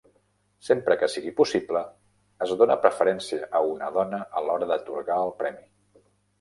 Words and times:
Sempre 0.69 0.95
que 1.01 1.09
sigui 1.15 1.33
possible, 1.39 1.83
es 2.47 2.55
dona 2.63 2.79
preferència 2.87 3.53
a 3.61 3.63
una 3.77 3.93
dona 4.01 4.25
a 4.41 4.45
l'hora 4.49 4.73
d'atorgar 4.75 5.23
el 5.31 5.39
premi. 5.45 5.67